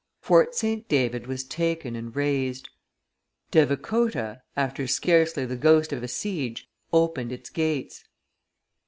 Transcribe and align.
Fort 0.19 0.55
St. 0.55 0.89
David 0.89 1.27
was 1.27 1.43
taken 1.43 1.95
and 1.95 2.15
razed. 2.15 2.71
Devicotah, 3.51 4.41
after 4.57 4.87
scarcely 4.87 5.45
the 5.45 5.55
ghost 5.55 5.93
of 5.93 6.01
a 6.01 6.07
siege, 6.07 6.67
opened 6.91 7.31
its 7.31 7.51
gates. 7.51 8.03